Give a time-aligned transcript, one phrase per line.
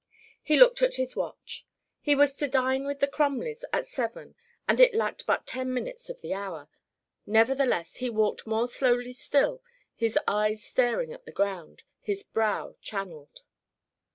[0.41, 1.67] He looked at his watch.
[1.99, 4.33] He was to dine with the Crumleys at seven
[4.67, 6.69] and it lacked but ten minutes of the hour;
[7.27, 9.61] nevertheless he walked more slowly still,
[9.93, 13.43] his eyes staring at the ground, his brow channeled.